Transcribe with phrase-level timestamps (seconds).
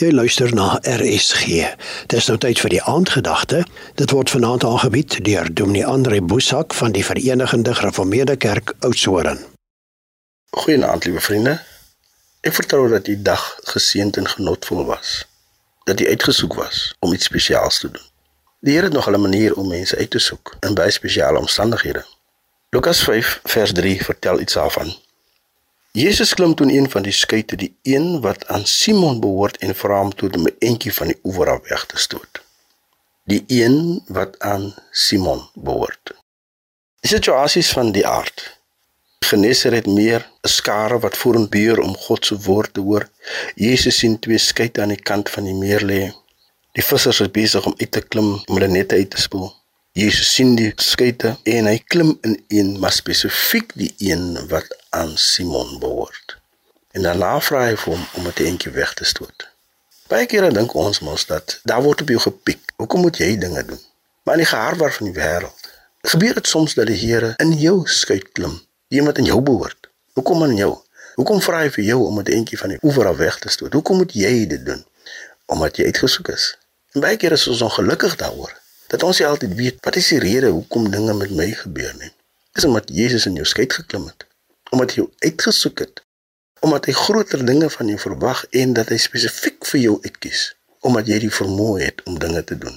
[0.00, 1.66] Jy luister na RSG.
[2.08, 3.58] Dis nou tyd vir die aandgedagte.
[4.00, 9.42] Dit word vanaand aangebied deur Dominee Andre Boesak van die Verenigde Gereformeerde Kerk Oudtshoorn.
[10.56, 11.58] Goeienaand, liewe vriende.
[12.40, 13.44] Ek vertrou dat die dag
[13.74, 15.26] geseënd en genotvol was.
[15.84, 18.08] Dat jy uitgesoek was om iets spesiaals te doen.
[18.64, 22.06] Die Here het nog 'n manier om mense uit te soek in baie spesiale omstandighede.
[22.70, 24.96] Lukas 5 vers 3 vertel iets daarvan.
[25.92, 29.74] Jesus klim toe in een van die skuite, die een wat aan Simon behoort en
[29.74, 32.42] vra hom toe om 'n entjie van die oewer af weg te stoot.
[33.24, 36.14] Die een wat aan Simon behoort.
[37.00, 38.58] Die situasies van die aard.
[39.18, 43.08] Genesaret meer 'n skare wat vorenbuur om God se woord te hoor.
[43.54, 46.12] Jesus sien twee skuite aan die kant van die meer lê.
[46.72, 49.59] Die vissers is besig om uit te klim om hulle nette uit te spoel.
[49.92, 55.16] Jesus sien die skuite en hy klim in een, maar spesifiek die een wat aan
[55.18, 56.36] Simon behoort.
[56.94, 59.48] En daarna vra hy vir hom om dit eentjie weg te stoot.
[60.06, 62.62] Baie kere dink ons mos dat daar word op jou gepiek.
[62.78, 63.82] Hoekom moet jy dinge doen?
[64.22, 65.66] Maar in die geharwar van die wêreld
[66.12, 68.60] gebeur dit soms dat die Here in jou skuit klim,
[68.94, 69.90] een wat in jou behoort.
[70.14, 70.70] Hoekom in jou?
[71.18, 73.74] Hoekom vra hy vir jou om dit eentjie van die oewer af weg te stoot?
[73.74, 74.86] Hoekom moet jy dit doen?
[75.50, 76.52] Omdat jy uitgesoek is.
[76.94, 78.54] En baie kere is ons ongelukkig daaroor
[78.90, 82.10] dat ons nie altyd weet wat is die rede hoekom dinge met my gebeur nie.
[82.58, 84.26] Dis omdat Jesus in jou skuit geklim het,
[84.74, 86.02] omdat hy jou uitgesoek het,
[86.66, 90.42] omdat hy groter dinge van jou verwag en dat hy spesifiek vir jou uitkies,
[90.86, 92.76] omdat jy die vermoë het om dinge te doen.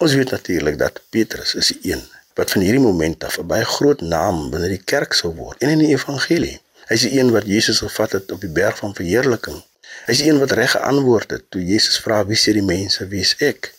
[0.00, 2.06] Ons weet natuurlik dat Petrus is die een
[2.38, 5.74] wat van hierdie oomblik af 'n baie groot naam binne die kerk sou word en
[5.74, 6.60] in die evangelie.
[6.88, 9.58] Hy is die een wat Jesus gevat het op die berg van verheerliking.
[10.06, 13.06] Hy is die een wat reg geantwoord het toe Jesus vra wie sê die mense
[13.08, 13.74] wie is ek?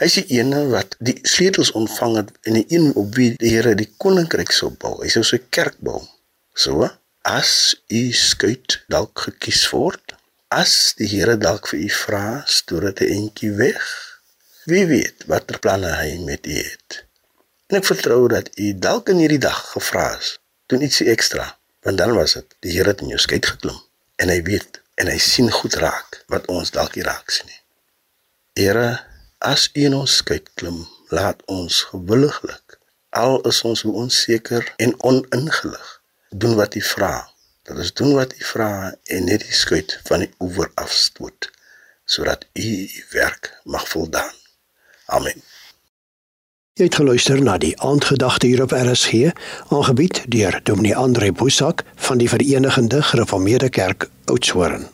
[0.00, 3.54] Hy is die een wat die sleutels ontvang het en die een op wie die
[3.54, 4.98] Here die koninkryk sou bou.
[5.02, 6.02] Hy sou sy kerk bou.
[6.54, 6.88] So,
[7.26, 7.52] as
[7.88, 10.16] u skuit dalk gekies word,
[10.52, 13.84] as die Here dalk vir u vra, stoor dit 'n entjie weg.
[14.66, 17.04] Wie weet watter planne hy met u het.
[17.66, 21.98] En ek vertrou dat u dalk in hierdie dag gevra is, doen ietsie ekstra, want
[21.98, 23.78] dan was dit die Here het in jou skuit geklim
[24.16, 27.62] en hy weet en hy sien goed raak wat ons dalk nie raak sien nie.
[28.60, 29.00] Here
[29.40, 32.76] As U in ons skuit klim, laat ons gewilliglik
[33.10, 37.14] al is ons onseker en oningelig doen wat U vra.
[37.62, 41.50] Dat ons doen wat U vra en net die skuit van die oewer afstoot
[42.04, 44.36] sodat U U werk mag voldaan.
[45.06, 45.40] Amen.
[46.76, 49.32] Jy het geluister na die aandgedagte hier op RSG,
[49.72, 54.90] aangebied deur Dominee Andre Boesak van die Verenigde Gereformeerde Kerk Oudtshoorn.